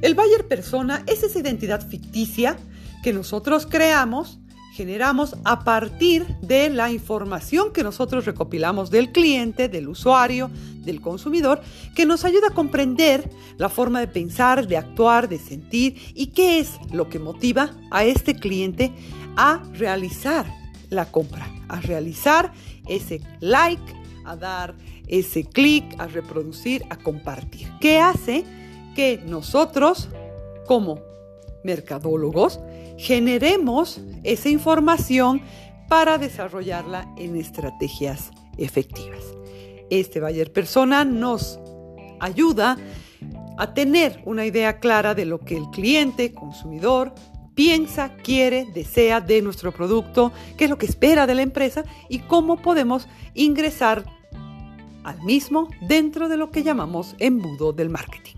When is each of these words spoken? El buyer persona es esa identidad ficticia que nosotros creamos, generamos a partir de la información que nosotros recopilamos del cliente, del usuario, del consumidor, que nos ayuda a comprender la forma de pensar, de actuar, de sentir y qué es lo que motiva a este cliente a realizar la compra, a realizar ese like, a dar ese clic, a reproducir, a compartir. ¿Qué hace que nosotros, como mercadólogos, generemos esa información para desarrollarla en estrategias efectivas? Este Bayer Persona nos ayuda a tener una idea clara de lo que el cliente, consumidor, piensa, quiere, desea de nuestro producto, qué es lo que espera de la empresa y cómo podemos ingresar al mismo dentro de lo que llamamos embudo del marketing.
El 0.00 0.14
buyer 0.14 0.46
persona 0.46 1.02
es 1.06 1.22
esa 1.22 1.40
identidad 1.40 1.86
ficticia 1.86 2.56
que 3.02 3.12
nosotros 3.12 3.66
creamos, 3.66 4.38
generamos 4.72 5.36
a 5.44 5.64
partir 5.64 6.24
de 6.40 6.70
la 6.70 6.92
información 6.92 7.72
que 7.72 7.82
nosotros 7.82 8.24
recopilamos 8.24 8.90
del 8.90 9.10
cliente, 9.10 9.68
del 9.68 9.88
usuario, 9.88 10.50
del 10.84 11.00
consumidor, 11.00 11.60
que 11.96 12.06
nos 12.06 12.24
ayuda 12.24 12.48
a 12.48 12.54
comprender 12.54 13.28
la 13.56 13.68
forma 13.68 13.98
de 13.98 14.06
pensar, 14.06 14.68
de 14.68 14.76
actuar, 14.76 15.28
de 15.28 15.38
sentir 15.38 15.96
y 16.14 16.28
qué 16.28 16.60
es 16.60 16.78
lo 16.92 17.08
que 17.08 17.18
motiva 17.18 17.72
a 17.90 18.04
este 18.04 18.36
cliente 18.36 18.92
a 19.36 19.64
realizar 19.72 20.46
la 20.90 21.10
compra, 21.10 21.50
a 21.68 21.80
realizar 21.80 22.52
ese 22.86 23.20
like, 23.40 23.82
a 24.24 24.36
dar 24.36 24.76
ese 25.08 25.42
clic, 25.44 25.84
a 25.98 26.06
reproducir, 26.06 26.84
a 26.88 26.96
compartir. 26.96 27.68
¿Qué 27.80 27.98
hace 27.98 28.44
que 28.94 29.20
nosotros, 29.24 30.08
como 30.66 31.00
mercadólogos, 31.64 32.60
generemos 32.96 34.00
esa 34.24 34.48
información 34.48 35.42
para 35.88 36.18
desarrollarla 36.18 37.12
en 37.16 37.36
estrategias 37.36 38.30
efectivas? 38.56 39.22
Este 39.90 40.20
Bayer 40.20 40.52
Persona 40.52 41.04
nos 41.04 41.58
ayuda 42.20 42.76
a 43.58 43.74
tener 43.74 44.22
una 44.24 44.46
idea 44.46 44.78
clara 44.78 45.14
de 45.14 45.24
lo 45.24 45.40
que 45.40 45.56
el 45.56 45.68
cliente, 45.70 46.32
consumidor, 46.32 47.12
piensa, 47.54 48.14
quiere, 48.14 48.66
desea 48.72 49.20
de 49.20 49.42
nuestro 49.42 49.72
producto, 49.72 50.32
qué 50.56 50.64
es 50.64 50.70
lo 50.70 50.78
que 50.78 50.86
espera 50.86 51.26
de 51.26 51.34
la 51.34 51.42
empresa 51.42 51.84
y 52.08 52.20
cómo 52.20 52.62
podemos 52.62 53.08
ingresar 53.34 54.04
al 55.02 55.20
mismo 55.22 55.68
dentro 55.88 56.28
de 56.28 56.36
lo 56.36 56.52
que 56.52 56.62
llamamos 56.62 57.16
embudo 57.18 57.72
del 57.72 57.90
marketing. 57.90 58.36